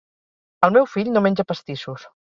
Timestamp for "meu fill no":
0.77-1.25